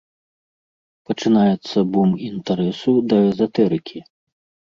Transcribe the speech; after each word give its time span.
Пачынаецца 1.09 1.77
бум 1.91 2.11
інтарэсу 2.29 2.93
да 3.13 3.17
эзатэрыкі. 3.29 3.99